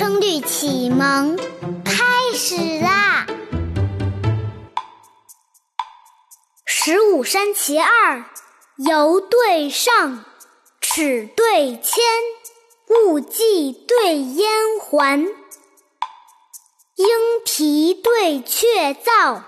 [0.00, 1.36] 声律启蒙
[1.84, 3.26] 开始啦！
[6.64, 8.24] 十五山其二，
[8.78, 10.24] 游对上，
[10.80, 12.02] 尺对铅，
[12.88, 14.50] 物寄对燕
[14.80, 15.26] 环，
[16.94, 17.06] 莺
[17.44, 19.42] 啼对雀噪，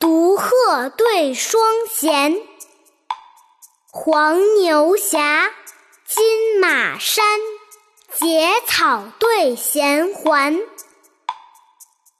[0.00, 2.42] 独鹤对双弦，
[3.92, 5.48] 黄牛峡，
[6.08, 7.24] 金马山。
[8.20, 10.60] 结草对衔环，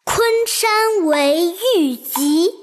[0.02, 2.54] 昆山为玉极，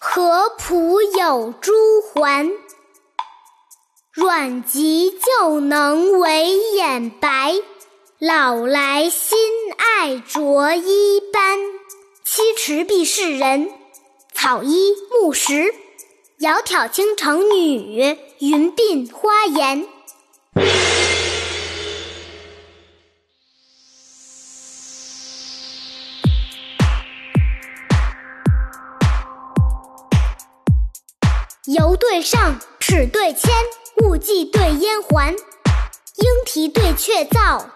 [0.00, 1.70] 合浦有朱
[2.00, 2.50] 环。
[4.10, 7.56] 阮籍旧能为眼白，
[8.18, 9.38] 老来新
[9.76, 11.58] 爱着衣斑。
[12.24, 13.70] 七尺必是人，
[14.32, 15.74] 草衣木石。
[16.38, 19.86] 窈窕倾城女，云鬓花颜。
[31.66, 33.52] 游对上，尺对铅，
[34.02, 35.32] 物寄对烟环。
[35.32, 37.66] 莺啼对雀噪，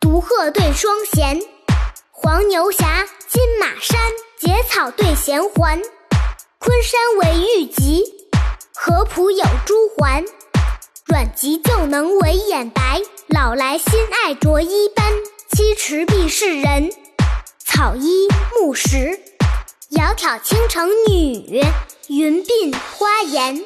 [0.00, 1.40] 独鹤对双弦。
[2.10, 4.00] 黄牛峡，金马山，
[4.40, 5.80] 结草对衔环。
[6.58, 8.02] 昆山为玉极，
[8.74, 10.24] 合浦有朱环。
[11.06, 13.92] 阮籍旧能为眼白，老来新
[14.24, 15.06] 爱着衣斑。
[15.52, 16.90] 七尺必是人，
[17.64, 18.26] 草衣
[18.56, 19.20] 木石。
[19.92, 21.62] 窈窕倾城女。
[22.08, 23.62] 云鬓花颜。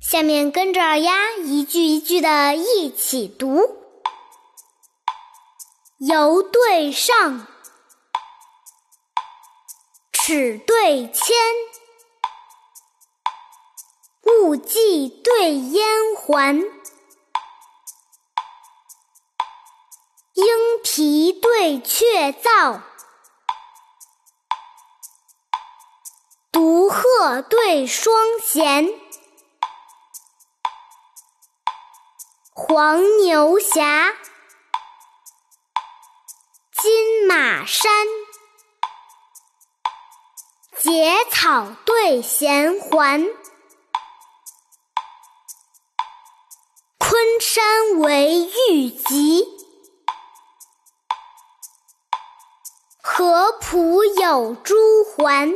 [0.00, 3.58] 下面跟着二丫一句一句的一起读：
[5.98, 7.48] 游对上，
[10.12, 11.36] 尺对铅，
[14.22, 15.84] 物寄对烟
[16.16, 16.62] 环。
[21.64, 22.82] 对雀噪，
[26.52, 28.86] 独鹤对双弦。
[32.52, 34.12] 黄牛峡，
[36.70, 37.90] 金马山，
[40.82, 43.24] 结草对衔环。
[46.98, 49.63] 昆山为玉极。
[53.26, 55.50] 合浦有朱环，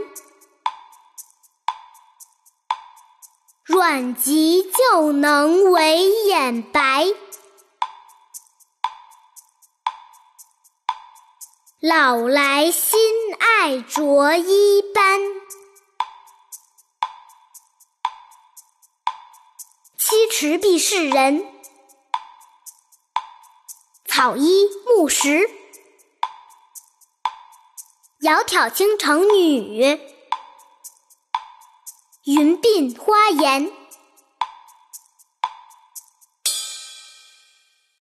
[3.62, 7.04] 阮籍旧能为眼白，
[11.78, 12.98] 老来新
[13.38, 15.20] 爱着衣斑。
[19.98, 21.46] 七尺必是人，
[24.06, 25.67] 草衣木石。
[28.20, 30.00] 窈窕倾城女，
[32.24, 33.70] 云鬓花颜。